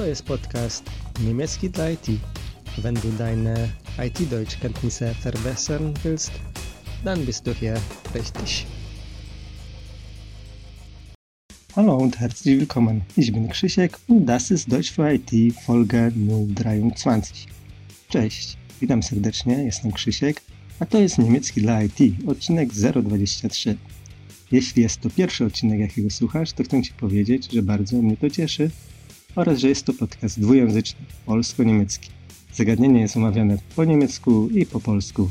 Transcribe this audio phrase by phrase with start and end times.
[0.00, 0.90] To jest podcast
[1.24, 2.06] niemiecki dla IT.
[2.78, 3.68] Wenn du deine
[3.98, 6.30] IT-Deutschkenntnisse verbessern willst,
[7.04, 7.74] dann bist du hier
[8.14, 8.66] richtig.
[11.76, 13.02] Hallo und herzlich willkommen.
[13.16, 17.46] Ich bin Krzysiek und das ist Deutsch für IT Folge 023.
[18.08, 20.42] Cześć, witam serdecznie, jestem Krzysiek,
[20.78, 23.76] a to jest niemiecki dla IT, odcinek 023.
[24.52, 28.30] Jeśli jest to pierwszy odcinek, jakiego słuchasz, to chcę Ci powiedzieć, że bardzo mnie to
[28.30, 28.70] cieszy
[29.34, 32.10] oraz że jest to podcast dwujęzyczny, polsko-niemiecki.
[32.54, 35.30] Zagadnienie jest omawiane po niemiecku i po polsku.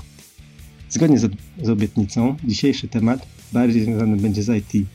[0.89, 1.31] Zgodnie z,
[1.63, 4.87] z obietnicą, dzisiejszy temat bardziej związany będzie z IT.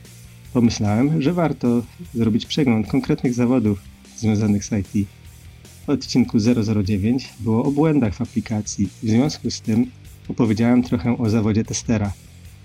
[0.53, 1.83] Pomyślałem, że warto
[2.13, 3.81] zrobić przegląd konkretnych zawodów
[4.17, 5.07] związanych z IT.
[5.85, 6.37] W odcinku
[6.83, 8.87] 009 było o błędach w aplikacji.
[9.03, 9.91] W związku z tym
[10.27, 12.13] opowiedziałem trochę o zawodzie testera.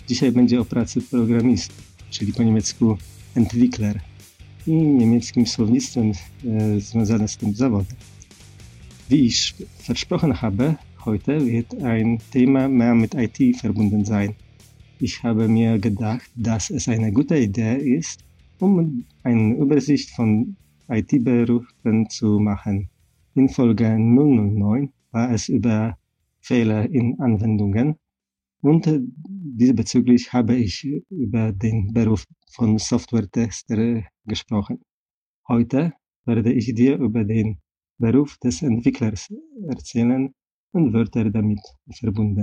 [0.08, 1.74] Dzisiaj będzie o pracy programisty,
[2.10, 2.98] czyli po niemiecku
[3.34, 4.00] Entwickler
[4.66, 6.12] niemieckim słownictwem
[6.44, 7.96] e, związanym z tym zawodem.
[9.10, 14.34] Wie ich versprochen habe, heute wird ein Thema mehr mit IT verbunden sein.
[15.00, 18.24] Ich habe mir gedacht, dass es eine gute Idee ist,
[18.58, 20.56] um eine Übersicht von
[20.88, 22.88] IT-Berufen zu machen.
[23.34, 25.96] In Folge 009 war es über
[26.40, 27.96] Fehler in Anwendungen
[28.60, 28.88] und
[29.60, 34.82] diesbezüglich habe ich über den Beruf von Software-Tester gesprochen.
[35.48, 35.92] Heute
[36.26, 37.60] werde ich dir über den
[37.98, 39.28] Beruf des Entwicklers
[39.68, 40.34] erzählen
[40.72, 41.60] und Wörter damit
[42.00, 42.40] verbunden.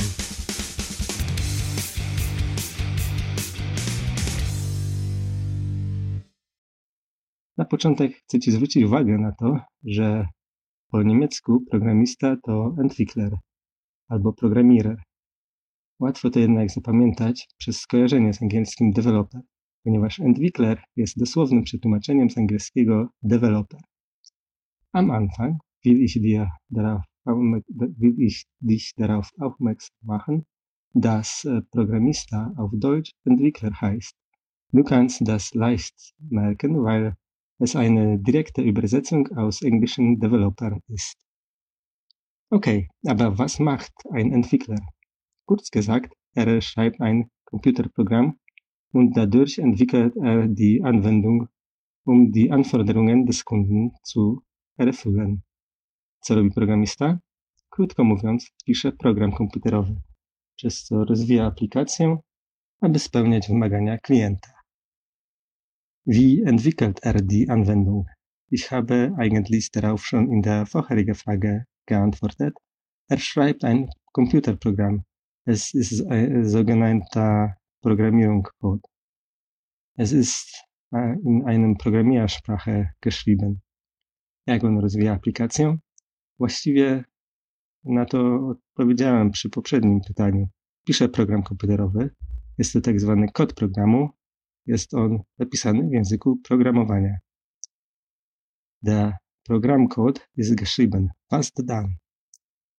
[7.58, 10.28] Na początek chcę Ci zwrócić uwagę na to, że
[10.92, 13.38] po niemiecku programista to Entwickler
[14.08, 15.04] albo Programmierer.
[16.00, 19.42] Łatwo to jednak zapamiętać przez skojarzenie z angielskim developer,
[19.88, 23.80] ponieważ Entwickler jest dosłownym przetłumaczeniem z angielskiego developer.
[24.92, 27.04] Am Anfang will ich dir darauf,
[28.00, 30.44] will ich dich darauf aufmerksam machen,
[30.94, 34.14] dass äh, Programmista auf Deutsch Entwickler heißt.
[34.74, 37.16] Du kannst das leicht merken, weil
[37.60, 41.16] es eine direkte Übersetzung aus englischen Developer ist.
[42.50, 44.82] Okay, aber was macht ein Entwickler?
[45.46, 48.38] Kurz gesagt, er schreibt ein Computerprogramm
[48.94, 51.48] und dadurch entwickelt er die Anwendung,
[52.06, 54.42] um die Anforderungen des Kunden zu
[54.78, 55.44] erfüllen.
[56.22, 57.20] Co robi programista?
[57.70, 59.96] Krótko mówiąc, pisze program komputerowy,
[60.56, 62.18] przez co rozwija aplikację,
[62.82, 64.52] aby spełniać wymagania klienta.
[66.06, 68.06] Wie entwickelt er die Anwendung?
[68.52, 72.54] Ich habe eigentlich darauf schon in der vorherigen Frage geantwortet.
[73.10, 75.04] Er schreibt ein Computerprogramm,
[75.46, 78.82] Es ist ein sogenannter Programmierungscode.
[79.98, 80.64] Es ist
[81.24, 83.62] in einem Programmiersprache geschrieben.
[84.46, 85.78] Jak on rozwija aplikację?
[86.40, 87.04] Właściwie
[87.84, 90.48] na to odpowiedziałem przy poprzednim pytaniu.
[90.84, 92.10] Piszę program komputerowy.
[92.58, 94.10] Jest to tak zwany kod programu.
[94.66, 97.18] Jest on napisany w języku programowania.
[98.82, 101.10] Der Programmcode ist geschrieben.
[101.30, 101.98] Fast done.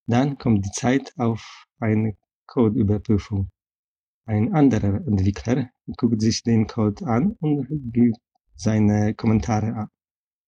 [0.08, 2.12] Dann kommt die Zeit auf eine
[2.46, 3.50] Codeüberprüfung.
[4.28, 8.18] Ein anderer Entwickler guckt sich den Code an und gibt
[8.56, 9.88] seine Kommentare ab.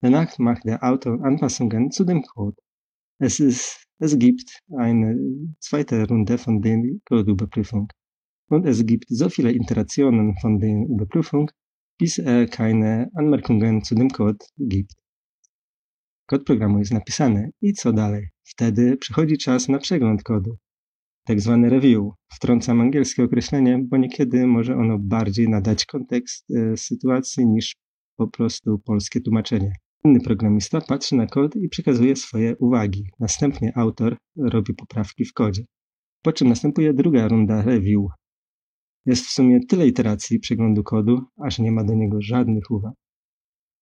[0.02, 2.58] Danach macht der Autor Anpassungen zu dem Code.
[3.18, 5.16] Es, ist, es gibt eine
[5.60, 7.88] zweite Runde von der Codeüberprüfung.
[8.50, 11.50] Und es gibt so viele Iterationen von der Überprüfung,
[11.98, 14.92] bis er keine Anmerkungen zu dem Code gibt.
[16.26, 18.28] Kod programu jest napisany i co dalej?
[18.42, 20.58] Wtedy przychodzi czas na przegląd kodu.
[21.30, 22.12] Tak zwany review.
[22.32, 27.76] Wtrącam angielskie określenie, bo niekiedy może ono bardziej nadać kontekst e, sytuacji niż
[28.16, 29.72] po prostu polskie tłumaczenie.
[30.04, 33.04] Inny programista patrzy na kod i przekazuje swoje uwagi.
[33.20, 35.64] Następnie autor robi poprawki w kodzie.
[36.22, 38.02] Po czym następuje druga runda review.
[39.06, 42.94] Jest w sumie tyle iteracji przeglądu kodu, aż nie ma do niego żadnych uwag.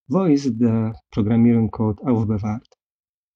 [0.09, 2.77] Wo ist der Programmierung-Code aufbewahrt?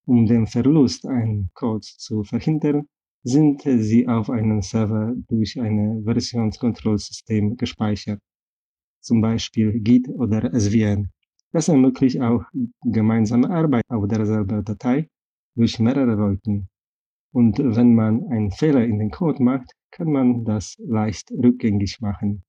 [0.05, 2.81] Um den Verlust einen Code zu verhindern,
[3.23, 8.19] sind sie auf einem Server durch ein Versionskontrollsystem gespeichert,
[9.01, 11.09] zum Beispiel Git oder SVN.
[11.51, 12.43] Das ermöglicht auch
[12.83, 15.07] gemeinsame Arbeit auf derselben Datei
[15.55, 16.67] durch mehrere Wolken.
[17.31, 22.43] Und wenn man einen Fehler in den Code macht, kann man das leicht rückgängig machen.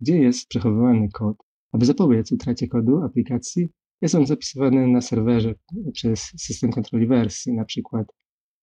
[0.00, 1.36] Gdzie jest przechowywany kod?
[1.72, 3.68] Aby zapobiec utracie kodu aplikacji,
[4.00, 5.54] jest on zapisywany na serwerze
[5.92, 8.06] przez system kontroli wersji, przykład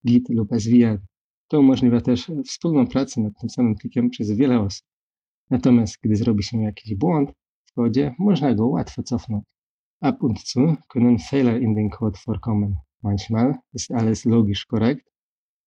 [0.05, 0.99] Git lub SVN.
[1.47, 4.88] To umożliwia też wspólną pracę nad tym samym plikiem przez wiele osób.
[5.49, 7.31] Natomiast gdy zrobi się jakiś błąd
[7.65, 9.44] w kodzie, można go łatwo cofnąć.
[10.01, 12.75] Ab und zu können Fehler in den Code vorkommen.
[13.01, 15.07] Manchmal ist alles logisch korrekt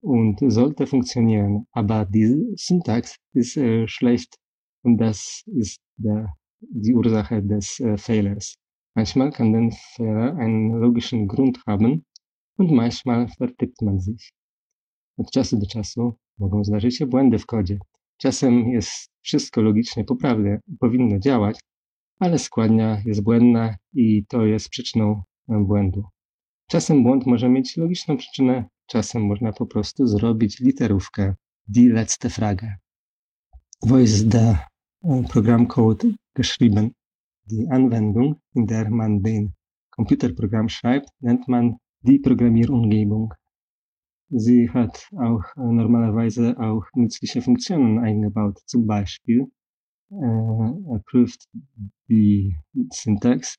[0.02, 4.36] und sollte funktionieren, aber die Syntax ist äh, schlecht
[4.82, 8.54] und das ist der, die Ursache des äh, Fehlers.
[8.94, 12.04] Manchmal kann der Fehler einen logischen Grund haben
[12.70, 14.32] und manchmal vertippt man sich.
[15.18, 17.78] Od czasu do czasu mogą zdarzyć się błędy w kodzie.
[18.16, 21.60] Czasem jest wszystko logicznie poprawne i powinno działać,
[22.18, 26.04] ale składnia jest błędna i to jest przyczyną błędu.
[26.68, 31.34] Czasem błąd może mieć logiczną przyczynę, czasem można po prostu zrobić literówkę
[31.68, 32.74] die letzte Frage.
[33.82, 34.56] Wo ist der
[35.32, 36.90] Programmcode geschrieben?
[37.46, 39.52] Die Anwendung, in der man den
[39.90, 43.34] Computerprogramm schreibt, nennt man die Programmierumgebung.
[44.30, 48.58] Sie hat auch normalerweise auch nützliche Funktionen eingebaut.
[48.66, 49.50] Zum Beispiel
[50.10, 51.48] äh, er prüft
[52.08, 52.56] die
[52.92, 53.56] Syntax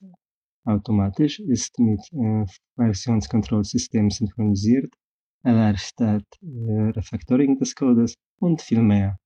[0.65, 2.45] automatisch, ist mit äh,
[2.75, 4.93] Versionskontrollsystem synchronisiert,
[5.43, 9.17] erleichtert äh, Refactoring des Codes und viel mehr.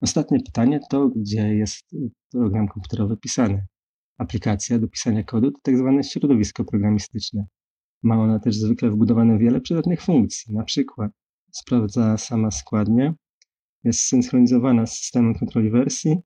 [0.00, 1.84] Ostatnie pytanie to, gdzie jest
[2.30, 3.66] program komputerowy pisany.
[4.18, 7.46] Aplikacja do pisania kodu to tak zwane środowisko programistyczne.
[8.04, 11.12] Ma ona też zwykle wbudowane wiele przydatnych funkcji, na przykład
[11.52, 13.14] sprawdza sama składnię,
[13.84, 16.16] jest synchronizowana z systemem kontroli wersji,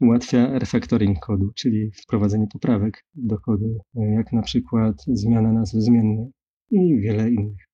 [0.00, 6.30] ułatwia refactoring kodu, czyli wprowadzenie poprawek do kodu, jak na przykład zmiana nazwy zmiennej
[6.70, 7.68] i wiele innych.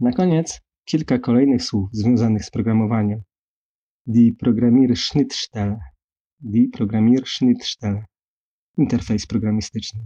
[0.00, 3.22] Na koniec kilka kolejnych słów związanych z programowaniem.
[4.06, 5.78] Die Programmierschnittstelle.
[6.40, 8.04] Die Programmierschnittstelle.
[8.78, 10.00] Interfejs programistyczny.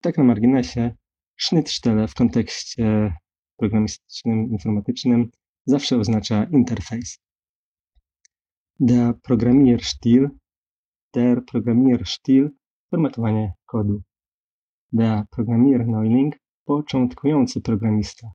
[0.00, 0.94] Tak na marginesie,
[1.38, 3.12] Schnittstelle w kontekście
[3.56, 5.30] programistycznym, informatycznym
[5.66, 7.18] zawsze oznacza interfejs.
[8.80, 10.28] Der Programmierstil,
[11.14, 12.50] der Programmierstil,
[12.90, 14.02] formatowanie kodu.
[14.92, 16.34] Der Programmierneuling,
[16.64, 18.30] początkujący programista.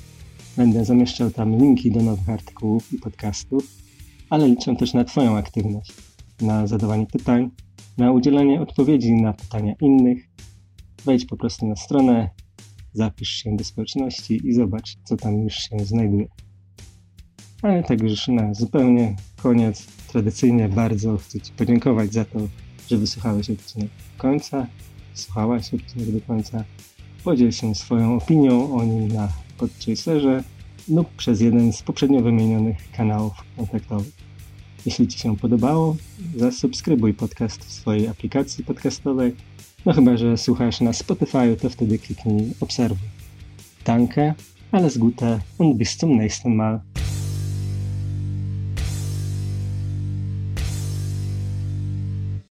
[0.57, 3.67] Będę zamieszczał tam linki do nowych artykułów i podcastów,
[4.29, 5.93] ale liczę też na Twoją aktywność,
[6.41, 7.49] na zadawanie pytań,
[7.97, 10.29] na udzielanie odpowiedzi na pytania innych.
[11.05, 12.29] Wejdź po prostu na stronę,
[12.93, 16.27] zapisz się do społeczności i zobacz, co tam już się znajduje.
[17.61, 22.39] Ale tak już na zupełnie koniec, tradycyjnie bardzo chcę Ci podziękować za to,
[22.89, 24.67] że wysłuchałeś odcinek do końca,
[25.13, 26.63] słuchałaś odcinek do końca
[27.23, 30.43] Podziel się swoją opinią o nim na podchaserze
[30.89, 34.11] lub przez jeden z poprzednio wymienionych kanałów kontaktowych.
[34.85, 35.95] Jeśli Ci się podobało,
[36.35, 39.35] zasubskrybuj podcast w swojej aplikacji podcastowej.
[39.85, 43.07] No chyba, że słuchasz na Spotify, to wtedy kliknij obserwuj.
[43.85, 44.33] Danke,
[44.71, 46.79] alles Gute und bis zum nächsten Mal.